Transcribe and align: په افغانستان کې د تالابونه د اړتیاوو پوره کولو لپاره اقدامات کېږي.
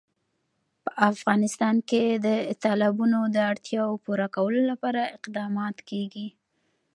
په 0.83 0.91
افغانستان 1.11 1.75
کې 1.89 2.03
د 2.25 2.27
تالابونه 2.63 3.19
د 3.35 3.37
اړتیاوو 3.51 4.01
پوره 4.05 4.27
کولو 4.35 4.61
لپاره 4.71 5.01
اقدامات 5.17 5.77
کېږي. 5.89 6.27